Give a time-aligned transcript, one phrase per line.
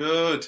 [0.00, 0.46] Good.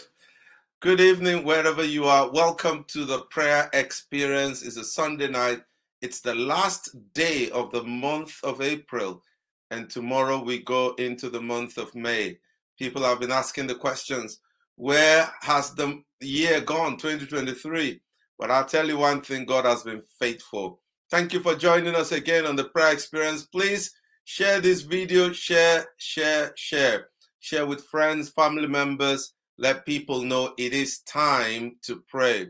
[0.81, 2.31] Good evening, wherever you are.
[2.31, 4.63] Welcome to the prayer experience.
[4.63, 5.61] It's a Sunday night.
[6.01, 9.23] It's the last day of the month of April,
[9.71, 12.39] and tomorrow we go into the month of May.
[12.79, 14.41] People have been asking the questions
[14.77, 18.01] where has the year gone, 2023?
[18.39, 20.81] But I'll tell you one thing God has been faithful.
[21.11, 23.45] Thank you for joining us again on the prayer experience.
[23.45, 23.93] Please
[24.25, 27.09] share this video, share, share, share.
[27.41, 29.35] Share with friends, family members.
[29.63, 32.49] Let people know it is time to pray.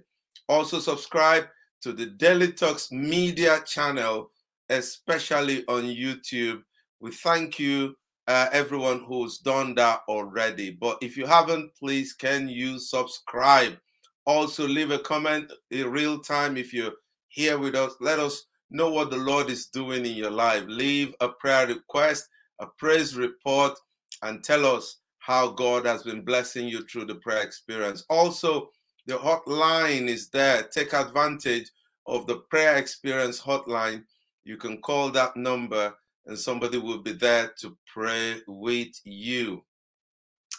[0.49, 1.45] Also, subscribe
[1.83, 4.31] to the Daily Talks media channel,
[4.71, 6.63] especially on YouTube.
[7.01, 7.97] We thank you,
[8.29, 10.71] uh, everyone who's done that already.
[10.71, 13.75] But if you haven't, please can you subscribe?
[14.25, 16.95] Also, leave a comment in real time if you're
[17.29, 17.93] here with us.
[18.01, 20.65] Let us know what the Lord is doing in your life.
[20.67, 22.27] Leave a prayer request,
[22.59, 23.79] a praise report,
[24.23, 28.05] and tell us how God has been blessing you through the prayer experience.
[28.11, 28.71] Also,
[29.07, 30.65] the hotline is there.
[30.65, 31.71] Take advantage
[32.09, 34.03] of the prayer experience hotline.
[34.45, 35.95] You can call that number
[36.27, 39.63] and somebody will be there to pray with you.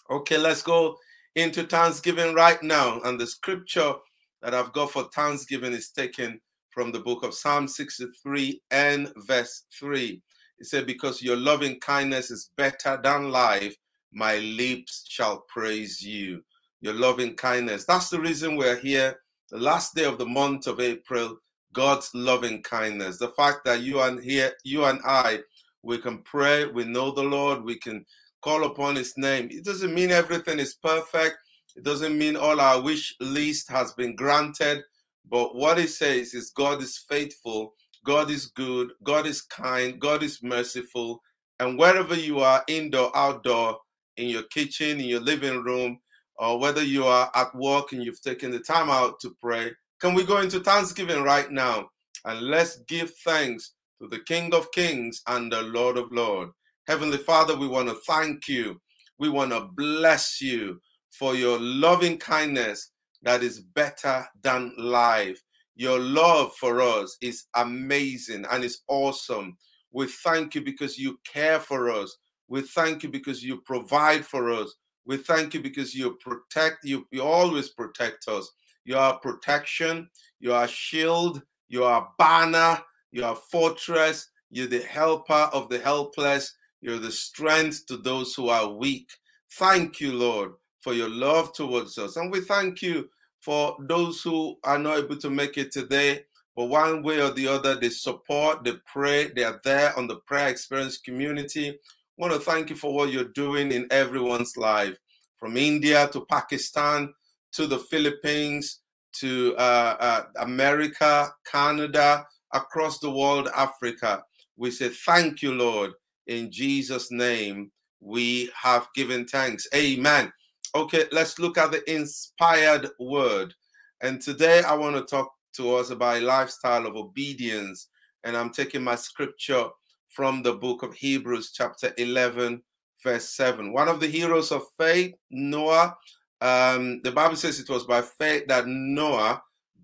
[0.09, 0.95] Okay, let's go
[1.35, 3.01] into Thanksgiving right now.
[3.01, 3.93] And the scripture
[4.41, 6.39] that I've got for Thanksgiving is taken
[6.69, 10.21] from the book of Psalm 63 and verse 3.
[10.59, 13.75] It said, Because your loving kindness is better than life,
[14.13, 16.43] my lips shall praise you.
[16.81, 17.85] Your loving kindness.
[17.85, 19.17] That's the reason we're here.
[19.51, 21.37] The last day of the month of April,
[21.73, 23.17] God's loving kindness.
[23.19, 25.39] The fact that you and here, you and I,
[25.83, 28.05] we can pray, we know the Lord, we can
[28.41, 29.49] call upon his name.
[29.51, 31.37] It doesn't mean everything is perfect.
[31.75, 34.83] It doesn't mean all our wish list has been granted.
[35.29, 37.73] But what it says is God is faithful,
[38.05, 41.21] God is good, God is kind, God is merciful.
[41.59, 43.79] And wherever you are, indoor, outdoor,
[44.17, 45.99] in your kitchen, in your living room,
[46.37, 50.13] or whether you are at work and you've taken the time out to pray, can
[50.13, 51.89] we go into Thanksgiving right now?
[52.25, 56.51] And let's give thanks to the King of Kings and the Lord of Lords.
[56.87, 58.81] Heavenly Father, we want to thank you.
[59.19, 60.79] We want to bless you
[61.11, 62.91] for your loving kindness
[63.21, 65.41] that is better than life.
[65.75, 69.57] Your love for us is amazing and it's awesome.
[69.91, 72.17] We thank you because you care for us.
[72.53, 74.75] We thank you because you provide for us.
[75.07, 78.47] We thank you because you protect you you always protect us.
[78.85, 80.07] You are protection,
[80.39, 82.79] you are shield, you are banner,
[83.11, 88.49] you are fortress, you're the helper of the helpless, you're the strength to those who
[88.49, 89.09] are weak.
[89.53, 92.17] Thank you, Lord, for your love towards us.
[92.17, 93.09] And we thank you
[93.39, 96.25] for those who are not able to make it today,
[96.55, 100.17] but one way or the other, they support, they pray, they are there on the
[100.17, 101.79] prayer experience community
[102.17, 104.97] want to thank you for what you're doing in everyone's life,
[105.37, 107.13] from India to Pakistan
[107.53, 108.81] to the Philippines
[109.13, 114.23] to uh, uh, America, Canada, across the world, Africa.
[114.57, 115.91] We say thank you, Lord.
[116.27, 119.67] In Jesus' name, we have given thanks.
[119.75, 120.31] Amen.
[120.75, 123.53] Okay, let's look at the inspired word.
[124.01, 127.89] And today I want to talk to us about a lifestyle of obedience.
[128.23, 129.67] And I'm taking my scripture
[130.13, 132.61] from the book of Hebrews, chapter 11,
[133.03, 133.73] verse 7.
[133.73, 135.95] One of the heroes of faith, Noah,
[136.41, 139.41] um, the Bible says it was by faith that Noah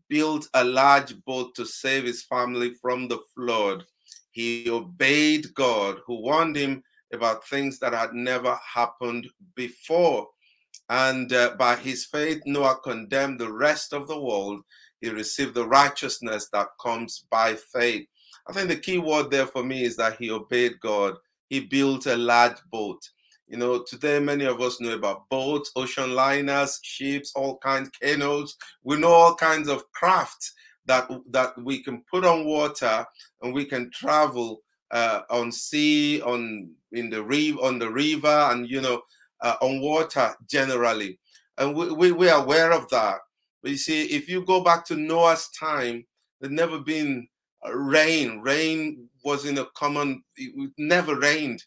[0.08, 3.84] built a large boat to save his family from the flood.
[4.32, 10.28] He obeyed God, who warned him about things that had never happened before.
[10.90, 14.62] And uh, by his faith, Noah condemned the rest of the world.
[15.02, 18.08] He received the righteousness that comes by faith.
[18.48, 21.16] I think the key word there for me is that he obeyed God.
[21.50, 23.02] He built a large boat.
[23.48, 28.56] You know, today many of us know about boats, ocean liners, ships, all kinds, canoes.
[28.84, 30.54] We know all kinds of crafts
[30.86, 33.06] that that we can put on water
[33.42, 34.62] and we can travel
[34.92, 39.02] uh, on sea, on in the river, on the river, and you know,
[39.42, 41.20] uh, on water generally.
[41.58, 43.18] And we, we, we are aware of that.
[43.62, 46.06] But you see, if you go back to Noah's time,
[46.40, 47.28] there'd never been
[47.68, 48.40] rain.
[48.42, 50.24] Rain wasn't a common.
[50.36, 51.64] It never rained.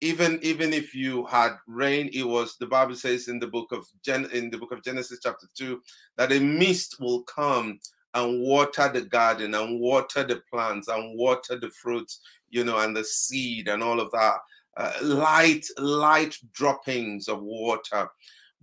[0.00, 3.86] Even even if you had rain, it was the Bible says in the book of
[4.04, 5.80] Gen in the book of Genesis chapter two
[6.16, 7.78] that a mist will come
[8.14, 12.96] and water the garden and water the plants and water the fruits, you know, and
[12.96, 14.38] the seed and all of that.
[14.76, 18.08] Uh, light light droppings of water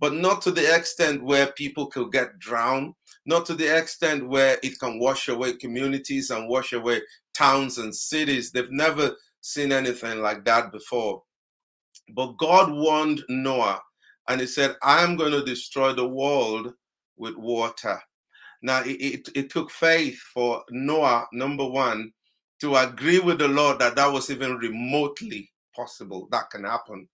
[0.00, 2.94] but not to the extent where people could get drowned,
[3.26, 7.02] not to the extent where it can wash away communities and wash away
[7.34, 8.50] towns and cities.
[8.50, 11.22] They've never seen anything like that before.
[12.14, 13.80] But God warned Noah
[14.28, 16.72] and he said, I'm going to destroy the world
[17.16, 18.00] with water.
[18.62, 22.12] Now, it, it, it, took faith for Noah, number one,
[22.60, 27.08] to agree with the Lord that that was even remotely possible, that can happen.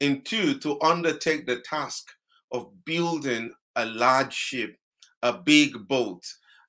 [0.00, 2.04] And two, to undertake the task
[2.52, 4.76] of building a large ship,
[5.22, 6.24] a big boat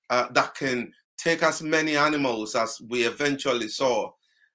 [0.10, 4.12] uh, that can take as many animals as we eventually saw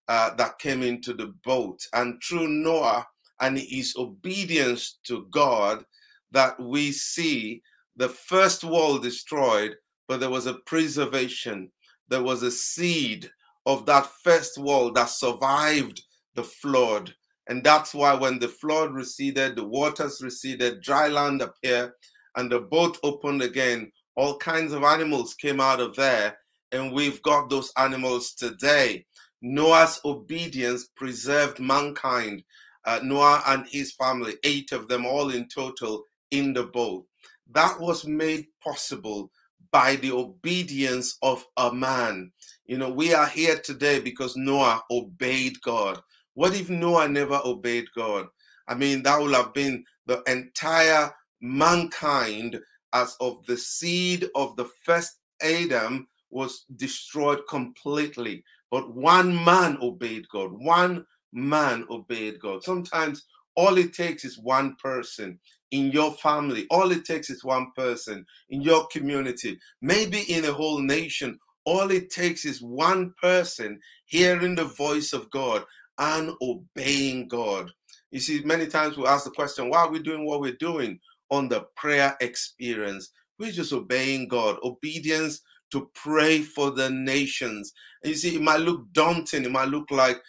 [0.09, 1.81] uh, that came into the boat.
[1.93, 3.07] And through Noah
[3.41, 5.85] and his obedience to God,
[6.33, 7.63] that we see
[7.97, 11.71] the first world destroyed, but there was a preservation.
[12.09, 13.31] There was a seed
[13.67, 16.03] of that first world that survived
[16.35, 17.15] the flood.
[17.49, 21.93] And that's why when the flood receded, the waters receded, dry land appeared,
[22.39, 26.39] and the boat opened again, all kinds of animals came out of there.
[26.71, 29.07] And we've got those animals today.
[29.43, 32.45] Noah's obedience preserved mankind.
[32.85, 37.07] Uh, Noah and his family, eight of them all in total, in the boat.
[37.51, 39.33] That was made possible
[39.73, 42.31] by the obedience of a man.
[42.67, 46.01] You know, we are here today because Noah obeyed God.
[46.35, 48.29] What if Noah never obeyed God?
[48.69, 52.61] I mean, that would have been the entire mankind
[52.93, 58.43] as of the seed of the first Adam was destroyed completely.
[58.71, 60.51] But one man obeyed God.
[60.53, 62.63] One man obeyed God.
[62.63, 63.25] Sometimes
[63.57, 65.39] all it takes is one person
[65.71, 66.67] in your family.
[66.71, 71.39] All it takes is one person in your community, maybe in a whole nation.
[71.65, 75.65] All it takes is one person hearing the voice of God
[75.99, 77.71] and obeying God.
[78.11, 80.99] You see, many times we ask the question, why are we doing what we're doing
[81.31, 83.11] on the prayer experience?
[83.39, 84.59] We're just obeying God.
[84.63, 87.73] Obedience to pray for the nations.
[88.03, 89.45] And you see, it might look daunting.
[89.45, 90.21] It might look like,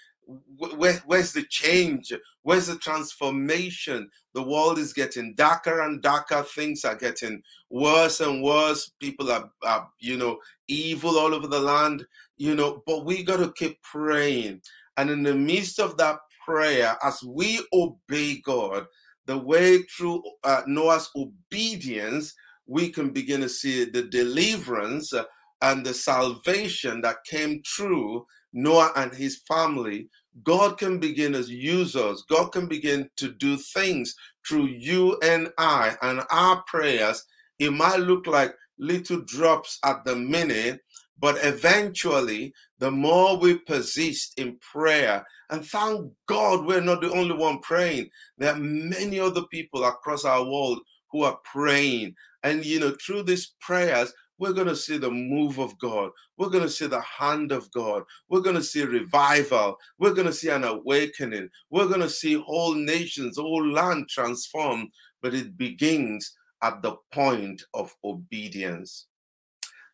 [0.57, 2.13] where, where's the change?
[2.44, 4.10] Where's the transformation?
[4.34, 6.44] The world is getting darker and darker.
[6.44, 8.92] Things are getting worse and worse.
[9.00, 12.06] People are, are you know, evil all over the land,
[12.38, 14.62] you know, but we got to keep praying.
[14.98, 18.86] And in the midst of that prayer, as we obey God,
[19.30, 22.34] the way through uh, Noah's obedience,
[22.66, 25.14] we can begin to see the deliverance
[25.62, 30.10] and the salvation that came through Noah and his family.
[30.44, 32.24] God can begin to use us.
[32.28, 34.16] God can begin to do things
[34.48, 37.24] through you and I and our prayers.
[37.60, 40.80] It might look like little drops at the minute,
[41.19, 47.36] but eventually, the more we persist in prayer, and thank God we're not the only
[47.36, 48.10] one praying.
[48.38, 50.80] There are many other people across our world
[51.12, 52.16] who are praying.
[52.44, 56.12] And, you know, through these prayers, we're going to see the move of God.
[56.38, 58.04] We're going to see the hand of God.
[58.30, 59.75] We're going to see revival.
[59.98, 61.50] We're going to see an awakening.
[61.69, 64.89] We're going to see whole nations, whole land transformed.
[65.21, 66.33] But it begins
[66.63, 69.07] at the point of obedience.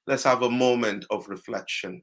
[0.08, 2.02] Let's have a moment of reflection.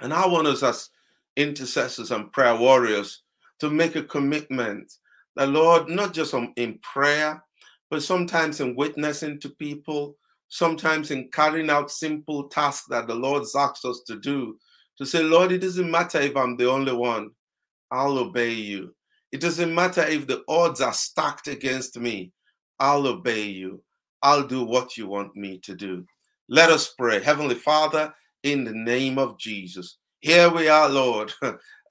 [0.00, 0.90] And I want us as
[1.36, 3.22] intercessors and prayer warriors
[3.60, 4.92] to make a commitment
[5.36, 7.42] that, Lord, not just in prayer,
[7.90, 10.16] but sometimes in witnessing to people,
[10.48, 14.58] sometimes in carrying out simple tasks that the Lord's asked us to do,
[14.98, 17.30] to say, Lord, it doesn't matter if I'm the only one,
[17.90, 18.94] I'll obey you.
[19.32, 22.32] It doesn't matter if the odds are stacked against me,
[22.78, 23.82] I'll obey you.
[24.22, 26.04] I'll do what you want me to do.
[26.52, 27.22] Let us pray.
[27.22, 31.32] Heavenly Father, in the name of Jesus, here we are, Lord,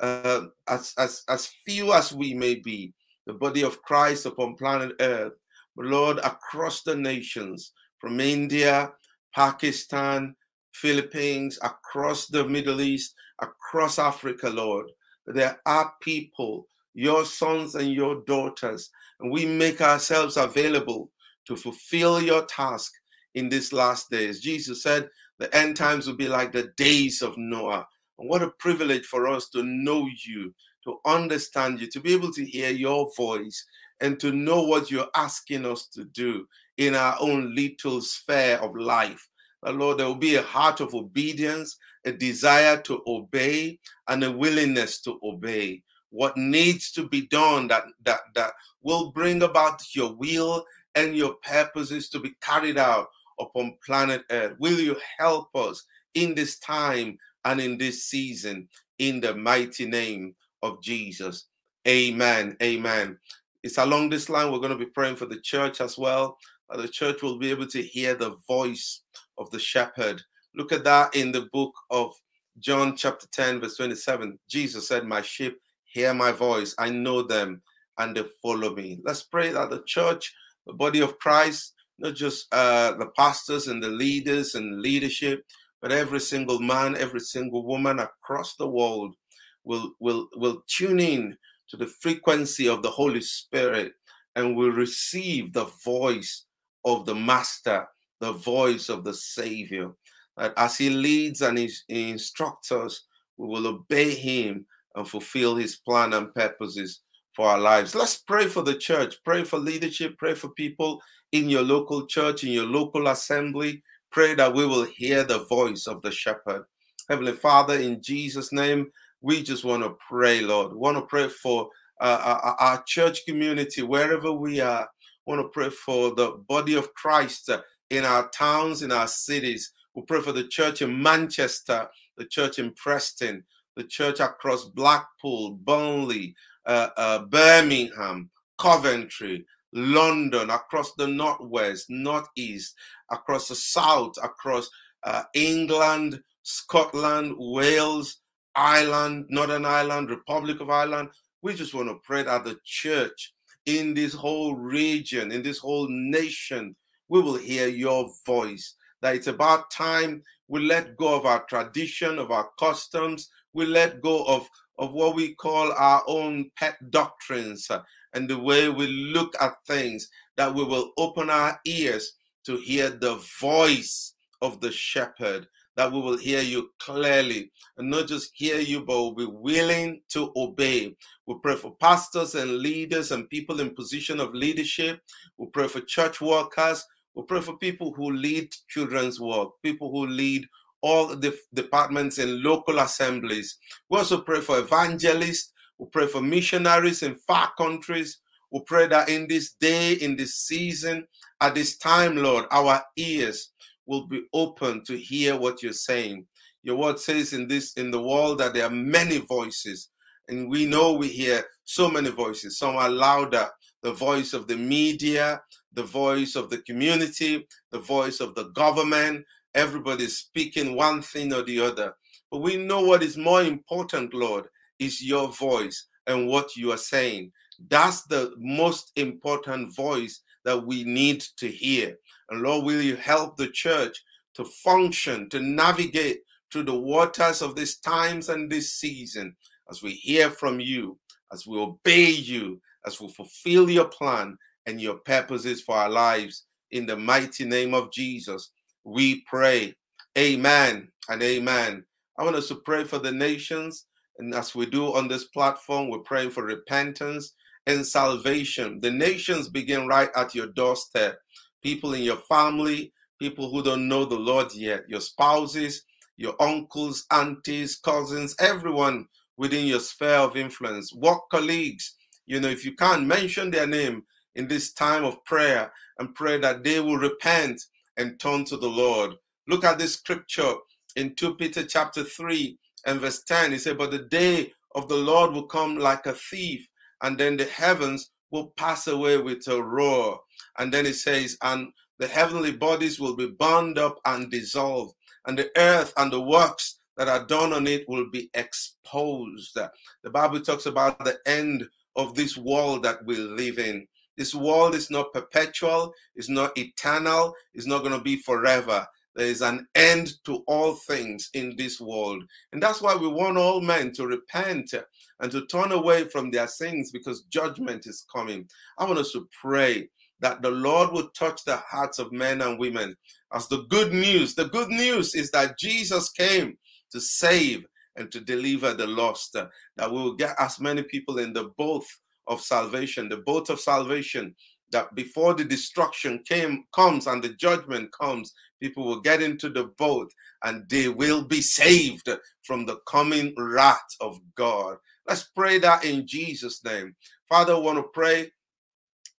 [0.01, 2.93] uh, as, as, as few as we may be,
[3.25, 5.31] the body of Christ upon planet Earth.
[5.77, 8.91] Lord, across the nations, from India,
[9.33, 10.35] Pakistan,
[10.73, 14.91] Philippines, across the Middle East, across Africa, Lord,
[15.25, 18.89] there are people, your sons and your daughters,
[19.21, 21.11] and we make ourselves available
[21.47, 22.91] to fulfill your task
[23.35, 24.39] in these last days.
[24.39, 25.09] Jesus said
[25.39, 27.87] the end times will be like the days of Noah.
[28.17, 32.31] And what a privilege for us to know you, to understand you, to be able
[32.33, 33.65] to hear your voice,
[34.01, 36.45] and to know what you're asking us to do
[36.77, 39.29] in our own little sphere of life.
[39.63, 45.01] Lord, there will be a heart of obedience, a desire to obey, and a willingness
[45.01, 45.83] to obey.
[46.11, 51.35] What needs to be done that that that will bring about your will and your
[51.43, 53.09] purposes to be carried out
[53.39, 54.55] upon planet Earth.
[54.59, 58.67] Will you help us in this time and in this season
[58.99, 61.47] in the mighty name of Jesus?
[61.87, 62.55] Amen.
[62.61, 63.17] Amen.
[63.63, 66.37] It's along this line we're going to be praying for the church as well.
[66.75, 69.01] the church will be able to hear the voice
[69.37, 70.21] of the shepherd.
[70.55, 72.13] Look at that in the book of
[72.59, 74.37] John, chapter 10, verse 27.
[74.49, 76.75] Jesus said, My sheep hear my voice.
[76.77, 77.61] I know them
[77.97, 78.99] and they follow me.
[79.03, 80.33] Let's pray that the church,
[80.65, 85.43] the body of Christ, not just uh, the pastors and the leaders and leadership,
[85.81, 89.15] but every single man, every single woman across the world
[89.63, 91.37] will, will, will tune in
[91.69, 93.93] to the frequency of the Holy Spirit
[94.35, 96.45] and will receive the voice
[96.85, 97.87] of the Master,
[98.19, 99.91] the voice of the Savior.
[100.37, 103.05] That as He leads and He instructs us,
[103.37, 104.65] we will obey Him
[104.95, 107.01] and fulfill His plan and purposes
[107.39, 107.95] for our lives.
[107.95, 112.43] Let's pray for the church, pray for leadership, pray for people in your local church,
[112.43, 113.81] in your local assembly.
[114.11, 116.65] Pray that we will hear the voice of the shepherd.
[117.07, 118.91] Heavenly Father, in Jesus' name,
[119.21, 120.73] we just want to pray, Lord.
[120.73, 121.69] We want to pray for
[122.01, 124.89] uh, our, uh, uh, our, church community, wherever we are.
[125.25, 127.49] We want to pray for the body of Christ
[127.89, 129.71] in our towns, in our cities.
[129.95, 133.45] We pray for the church in Manchester, the church in Preston,
[133.77, 136.35] the church across Blackpool, Burnley,
[136.69, 142.75] uh, uh, Birmingham, Coventry, London, across the Northwest, Northeast,
[143.11, 144.69] across the South, across
[145.03, 148.21] uh, England, Scotland, Wales,
[148.55, 151.09] Ireland, Northern Ireland, Republic of Ireland.
[151.41, 153.33] We just want to pray that the church
[153.65, 156.75] in this whole region, in this whole nation,
[157.07, 158.75] we will hear your voice.
[159.01, 164.01] That it's about time we let go of our tradition, of our customs, we let
[164.01, 164.47] go of,
[164.79, 167.81] of what we call our own pet doctrines uh,
[168.13, 172.13] and the way we look at things, that we will open our ears
[172.45, 175.45] to hear the voice of the shepherd,
[175.75, 180.01] that we will hear you clearly and not just hear you, but we'll be willing
[180.09, 180.95] to obey.
[181.27, 185.01] We pray for pastors and leaders and people in position of leadership.
[185.37, 186.85] We pray for church workers.
[187.15, 190.47] We pray for people who lead children's work, people who lead
[190.81, 193.57] all the departments in local assemblies.
[193.89, 195.53] We also pray for evangelists.
[195.77, 198.19] We pray for missionaries in far countries.
[198.51, 201.05] We pray that in this day, in this season,
[201.41, 203.51] at this time, Lord, our ears
[203.85, 206.25] will be open to hear what you're saying.
[206.63, 209.89] Your word says in this in the world that there are many voices,
[210.27, 212.57] and we know we hear so many voices.
[212.57, 213.47] Some are louder,
[213.81, 215.41] the voice of the media,
[215.73, 221.43] the voice of the community, the voice of the government, everybody's speaking one thing or
[221.43, 221.93] the other.
[222.31, 224.45] But we know what is more important, Lord,
[224.77, 227.31] is your voice and what you are saying.
[227.67, 231.97] That's the most important voice that we need to hear.
[232.29, 233.97] And Lord, will you help the church
[234.35, 236.19] to function, to navigate
[236.51, 239.35] through the waters of these times and this season
[239.69, 240.97] as we hear from you,
[241.31, 246.45] as we obey you, as we fulfill your plan and your purposes for our lives.
[246.71, 248.51] In the mighty name of Jesus
[248.83, 249.75] we pray.
[250.17, 251.83] Amen and amen.
[252.17, 253.85] I want us to pray for the nations.
[254.17, 257.33] And as we do on this platform, we're praying for repentance
[257.67, 258.79] and salvation.
[258.81, 261.17] The nations begin right at your doorstep.
[261.63, 265.83] People in your family, people who don't know the Lord yet, your spouses,
[266.17, 269.05] your uncles, aunties, cousins, everyone
[269.37, 271.95] within your sphere of influence, work colleagues.
[272.25, 274.03] You know, if you can't mention their name
[274.35, 277.61] in this time of prayer and pray that they will repent
[277.99, 279.13] and turn to the Lord.
[279.47, 280.53] Look at this scripture
[280.95, 283.51] in 2 Peter chapter 3 and verse 10.
[283.51, 286.65] He said, But the day of the Lord will come like a thief,
[287.03, 290.19] and then the heavens will pass away with a roar.
[290.57, 291.67] And then it says, And
[291.99, 294.95] the heavenly bodies will be bound up and dissolved,
[295.27, 299.57] and the earth and the works that are done on it will be exposed.
[300.03, 303.87] The Bible talks about the end of this world that we live in.
[304.19, 308.85] This world is not perpetual, it's not eternal, it's not going to be forever.
[309.15, 312.25] There is an end to all things in this world.
[312.51, 314.73] And that's why we want all men to repent
[315.21, 318.49] and to turn away from their sins because judgment is coming.
[318.77, 319.87] I want us to pray
[320.19, 322.97] that the Lord will touch the hearts of men and women
[323.33, 324.35] as the good news.
[324.35, 326.57] The good news is that Jesus came
[326.91, 331.31] to save and to deliver the lost, that we will get as many people in
[331.31, 331.87] the both
[332.29, 334.33] of salvation, the boat of salvation,
[334.71, 339.65] that before the destruction came comes and the judgment comes, people will get into the
[339.77, 340.11] boat
[340.43, 342.07] and they will be saved
[342.43, 344.77] from the coming wrath of God.
[345.07, 346.95] Let's pray that in Jesus' name.
[347.27, 348.31] Father, I want to pray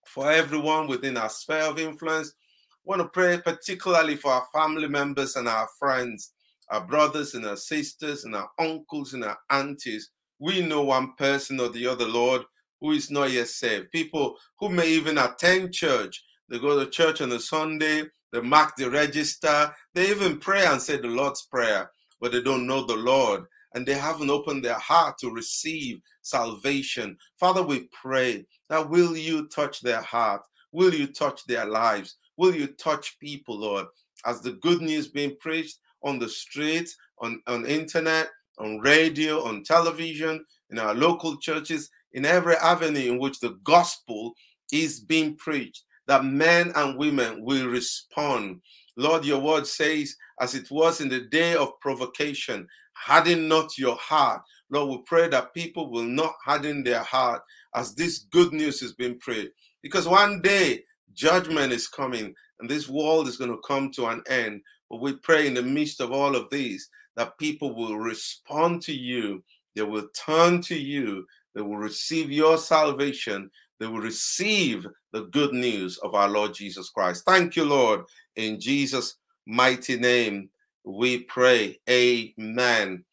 [0.06, 2.32] for everyone within our sphere of influence.
[2.72, 6.32] I want to pray particularly for our family members and our friends,
[6.70, 10.10] our brothers and our sisters and our uncles and our aunties.
[10.38, 12.42] We know one person or the other, Lord,
[12.80, 13.90] who is not yet saved.
[13.90, 16.24] People who may even attend church.
[16.48, 20.80] They go to church on a Sunday, they mark the register, they even pray and
[20.80, 23.44] say the Lord's Prayer, but they don't know the Lord
[23.74, 27.16] and they haven't opened their heart to receive salvation.
[27.38, 30.42] Father, we pray that will you touch their heart?
[30.72, 32.16] Will you touch their lives?
[32.36, 33.86] Will you touch people, Lord,
[34.24, 39.62] as the good news being preached on the streets, on, on internet, on radio, on
[39.62, 44.34] television, in our local churches, in every avenue in which the gospel
[44.72, 48.60] is being preached, that men and women will respond.
[48.96, 53.96] Lord, your word says, as it was in the day of provocation, harden not your
[53.96, 54.42] heart.
[54.70, 57.42] Lord, we pray that people will not harden their heart
[57.74, 59.50] as this good news is being prayed.
[59.82, 64.22] Because one day judgment is coming and this world is going to come to an
[64.28, 64.60] end.
[64.90, 68.92] But we pray in the midst of all of these that people will respond to
[68.92, 69.42] you,
[69.74, 75.52] they will turn to you, they will receive your salvation, they will receive the good
[75.52, 77.24] news of our Lord Jesus Christ.
[77.26, 78.02] Thank you, Lord.
[78.36, 79.16] In Jesus'
[79.46, 80.50] mighty name,
[80.84, 81.78] we pray.
[81.88, 83.04] Amen.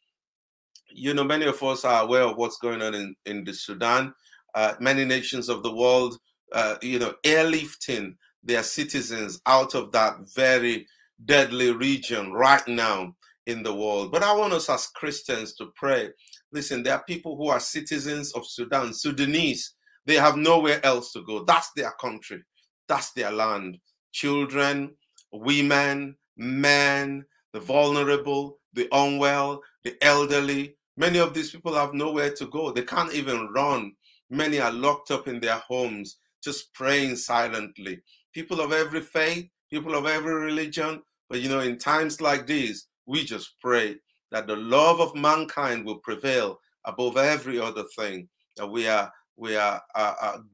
[0.89, 4.13] You know, many of us are aware of what's going on in, in the Sudan.
[4.55, 6.17] Uh, many nations of the world,
[6.53, 10.87] uh, you know, airlifting their citizens out of that very
[11.25, 13.13] deadly region right now
[13.45, 14.11] in the world.
[14.11, 16.09] But I want us as Christians to pray.
[16.51, 19.73] Listen, there are people who are citizens of Sudan, Sudanese.
[20.05, 21.43] They have nowhere else to go.
[21.43, 22.41] That's their country,
[22.87, 23.77] that's their land.
[24.13, 24.95] Children,
[25.31, 30.75] women, men, the vulnerable, the unwell, the elderly.
[30.95, 32.71] Many of these people have nowhere to go.
[32.71, 33.93] They can't even run.
[34.29, 37.99] Many are locked up in their homes, just praying silently.
[38.33, 41.01] People of every faith, people of every religion.
[41.29, 43.97] But you know, in times like these, we just pray
[44.31, 48.27] that the love of mankind will prevail above every other thing.
[48.55, 49.81] That we are we are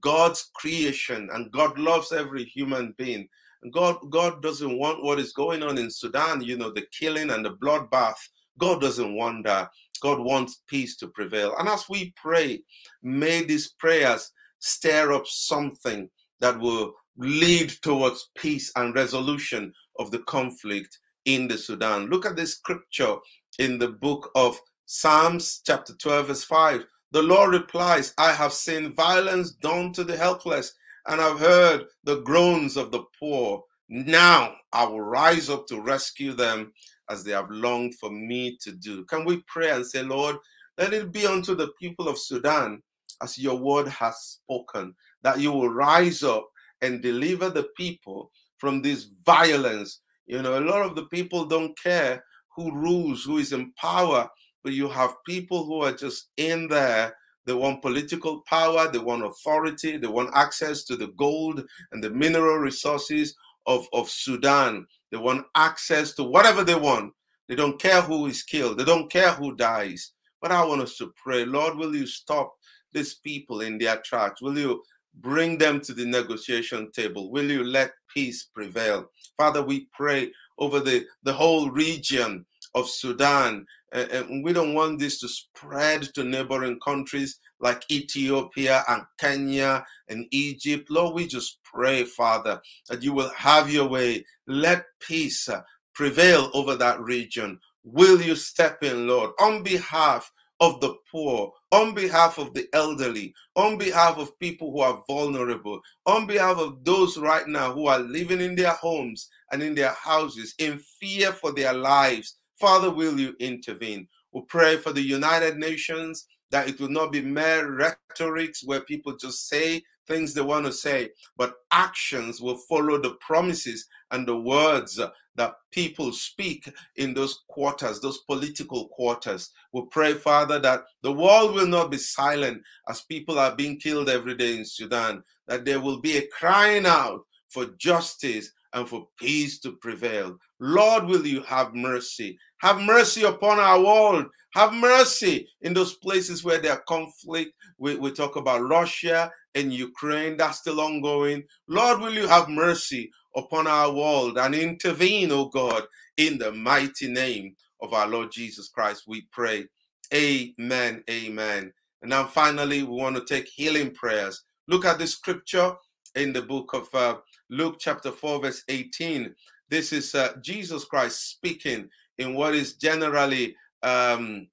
[0.01, 3.27] God's creation, and God loves every human being.
[3.72, 7.46] God, God doesn't want what is going on in Sudan, you know, the killing and
[7.46, 8.18] the bloodbath.
[8.60, 9.69] God doesn't want that.
[10.02, 11.56] God wants peace to prevail.
[11.58, 12.62] And as we pray,
[13.04, 16.10] may these prayers stir up something
[16.41, 22.08] that will lead towards peace and resolution of the conflict in the Sudan.
[22.08, 23.16] Look at this scripture
[23.60, 26.86] in the book of Psalms, chapter 12, verse 5.
[27.12, 30.74] The Lord replies, I have seen violence done to the helpless
[31.08, 33.64] and I've heard the groans of the poor.
[33.90, 36.74] Now I will rise up to rescue them
[37.10, 39.06] as they have longed for me to do.
[39.06, 40.38] Can we pray and say, Lord,
[40.78, 42.82] let it be unto the people of Sudan
[43.22, 46.50] as your word has spoken, that you will rise up
[46.82, 50.02] and deliver the people from this violence.
[50.26, 52.24] You know, a lot of the people don't care
[52.56, 54.30] who rules, who is in power,
[54.64, 57.14] but you have people who are just in there
[57.46, 62.10] they want political power, they want authority, they want access to the gold and the
[62.10, 64.86] mineral resources of, of Sudan.
[65.12, 67.14] They want access to whatever they want.
[67.50, 70.14] They don't care who is killed, they don't care who dies.
[70.42, 72.54] But I want us to pray, Lord, will you stop
[72.94, 74.42] these people in their tracks?
[74.42, 74.82] Will you
[75.15, 77.32] bring them to the negotiation table?
[77.32, 79.10] Will you let peace prevail?
[79.38, 82.45] Father, we pray over the, the whole region
[82.76, 89.04] of Sudan and we don't want this to spread to neighboring countries like Ethiopia and
[89.19, 90.89] Kenya and Egypt.
[90.89, 94.26] Lord, we just pray, Father, that you will have your way.
[94.47, 95.62] Let peace uh,
[95.93, 97.60] prevail over that region.
[97.84, 103.34] Will you step in, Lord, on behalf of the poor, on behalf of the elderly,
[103.56, 108.00] on behalf of people who are vulnerable, on behalf of those right now who are
[108.00, 113.20] living in their homes and in their houses in fear for their lives Father, will
[113.20, 114.08] you intervene?
[114.32, 119.18] We pray for the United Nations that it will not be mere rhetorics where people
[119.18, 124.38] just say things they want to say, but actions will follow the promises and the
[124.38, 125.00] words
[125.36, 129.50] that people speak in those quarters, those political quarters.
[129.72, 134.10] We pray, Father, that the world will not be silent as people are being killed
[134.10, 139.08] every day in Sudan, that there will be a crying out for justice and for
[139.18, 140.38] peace to prevail.
[140.60, 142.38] Lord, will you have mercy?
[142.62, 144.26] Have mercy upon our world.
[144.54, 147.54] Have mercy in those places where there are conflict.
[147.78, 151.44] We, we talk about Russia and Ukraine, that's still ongoing.
[151.68, 155.84] Lord, will you have mercy upon our world and intervene, oh God,
[156.18, 159.66] in the mighty name of our Lord Jesus Christ, we pray.
[160.13, 161.04] Amen.
[161.10, 161.74] Amen.
[162.02, 164.44] And now, finally, we want to take healing prayers.
[164.68, 165.74] Look at the scripture
[166.16, 167.18] in the book of uh,
[167.50, 169.34] Luke, chapter 4, verse 18.
[169.70, 174.48] This is uh, Jesus Christ speaking in what is generally um,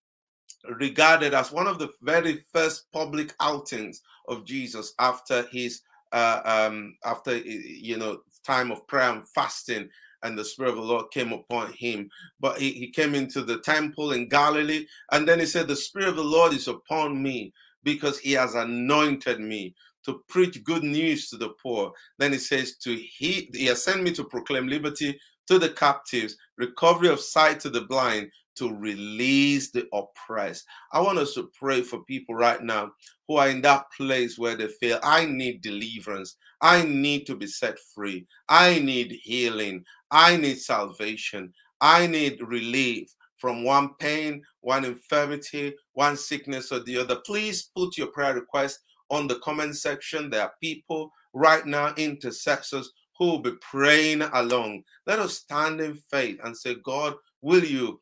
[0.76, 6.96] regarded as one of the very first public outings of Jesus after his uh, um,
[7.04, 9.88] after you know time of prayer and fasting
[10.22, 12.10] and the Spirit of the Lord came upon him.
[12.40, 16.08] But he, he came into the temple in Galilee, and then he said, The Spirit
[16.08, 21.28] of the Lord is upon me because he has anointed me to preach good news
[21.30, 21.92] to the poor.
[22.18, 25.18] Then he says, to he, he has sent me to proclaim liberty
[25.48, 30.66] to the captives, recovery of sight to the blind, to release the oppressed.
[30.92, 32.92] I want us to pray for people right now
[33.26, 36.36] who are in that place where they feel, I need deliverance.
[36.60, 38.26] I need to be set free.
[38.50, 39.84] I need healing.
[40.10, 41.52] I need salvation.
[41.80, 47.16] I need relief from one pain, one infirmity, one sickness or the other.
[47.24, 50.28] Please put your prayer request on the comment section.
[50.28, 54.82] There are people right now, intercessors, who will be praying along.
[55.06, 58.00] Let us stand in faith and say, God, will you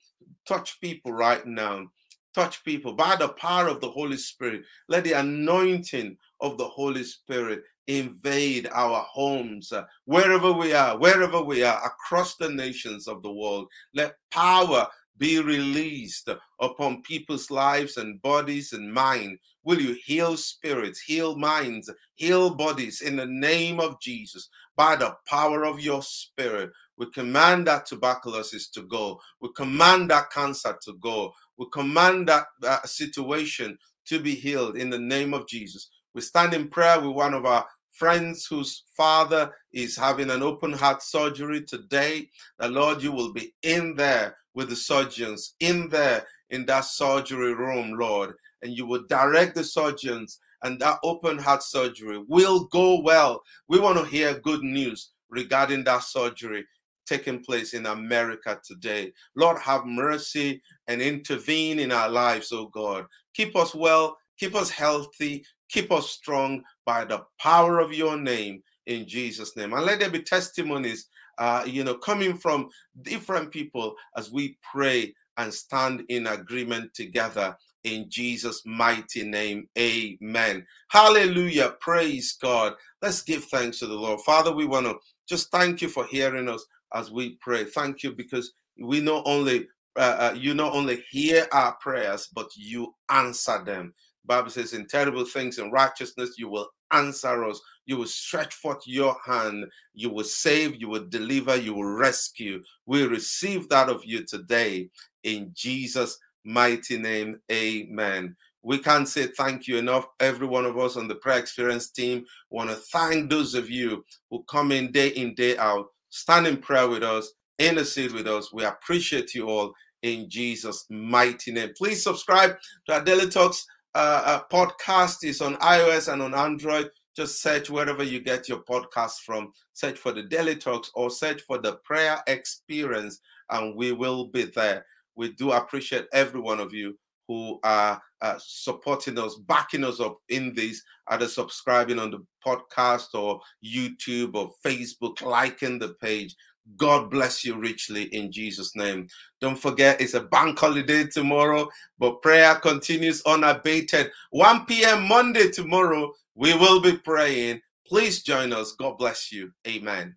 [0.48, 1.86] touch people right now?
[2.34, 4.62] Touch people by the power of the Holy Spirit.
[4.88, 11.42] Let the anointing of the Holy Spirit invade our homes, uh, wherever we are, wherever
[11.42, 13.66] we are, across the nations of the world.
[13.94, 14.86] Let power
[15.18, 16.28] be released
[16.60, 19.38] upon people's lives and bodies and mind.
[19.64, 25.14] Will you heal spirits, heal minds, heal bodies in the name of Jesus by the
[25.26, 26.70] power of your spirit?
[26.96, 29.20] We command that tuberculosis to go.
[29.40, 31.32] We command that cancer to go.
[31.56, 35.90] We command that, that situation to be healed in the name of Jesus.
[36.14, 37.66] We stand in prayer with one of our
[37.98, 42.30] friends whose father is having an open heart surgery today.
[42.58, 47.54] The Lord, you will be in there with the surgeons in there in that surgery
[47.54, 53.00] room, Lord, and you will direct the surgeons, and that open heart surgery will go
[53.00, 53.42] well.
[53.68, 56.64] We want to hear good news regarding that surgery
[57.06, 59.12] taking place in America today.
[59.34, 63.06] Lord, have mercy and intervene in our lives, oh God.
[63.34, 68.62] Keep us well, keep us healthy, keep us strong by the power of your name
[68.86, 69.74] in Jesus' name.
[69.74, 72.70] And let there be testimonies uh, you know, coming from
[73.02, 79.68] different people as we pray and stand in agreement together in Jesus' mighty name.
[79.78, 80.64] Amen.
[80.88, 81.76] Hallelujah.
[81.78, 82.72] Praise God.
[83.02, 84.22] Let's give thanks to the Lord.
[84.22, 84.96] Father, we want to
[85.28, 87.64] just thank you for hearing us as we pray.
[87.64, 88.50] Thank you because
[88.82, 93.92] we not only uh, uh, you not only hear our prayers, but you answer them.
[94.24, 97.60] Bible says, in terrible things and righteousness, you will answer us.
[97.86, 99.66] You will stretch forth your hand.
[99.94, 102.62] You will save, you will deliver, you will rescue.
[102.86, 104.90] We receive that of you today
[105.24, 107.40] in Jesus' mighty name.
[107.50, 108.36] Amen.
[108.62, 110.06] We can't say thank you enough.
[110.20, 114.04] Every one of us on the prayer experience team want to thank those of you
[114.30, 118.52] who come in day in, day out, stand in prayer with us, intercede with us.
[118.52, 119.72] We appreciate you all
[120.02, 121.70] in Jesus' mighty name.
[121.76, 126.90] Please subscribe to our Daily Talks uh, podcast is on iOS and on Android.
[127.16, 129.52] Just search wherever you get your podcast from.
[129.72, 133.20] Search for the Daily Talks or search for the Prayer Experience,
[133.50, 134.84] and we will be there.
[135.16, 136.96] We do appreciate every one of you
[137.26, 143.14] who are uh, supporting us, backing us up in this, either subscribing on the podcast
[143.14, 146.34] or YouTube or Facebook, liking the page.
[146.76, 149.08] God bless you richly in Jesus' name.
[149.40, 154.10] Don't forget, it's a bank holiday tomorrow, but prayer continues unabated.
[154.30, 155.08] 1 p.m.
[155.08, 157.60] Monday tomorrow, we will be praying.
[157.86, 158.72] Please join us.
[158.72, 159.50] God bless you.
[159.66, 160.16] Amen.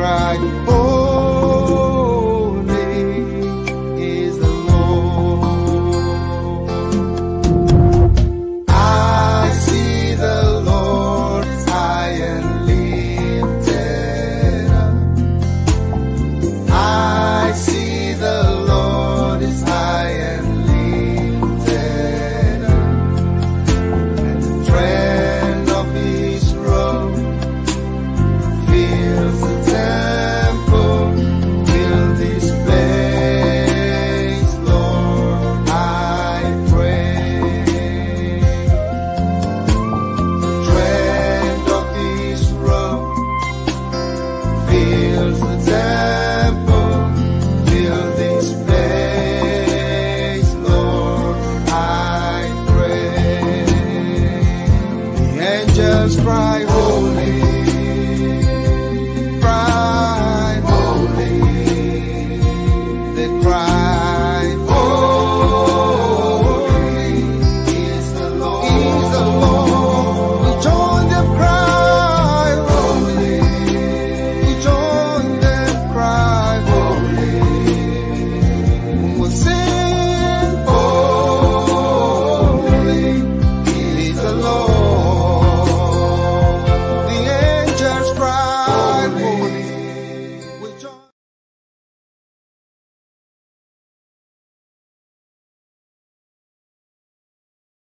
[0.00, 0.38] Right.
[0.66, 0.89] Oh,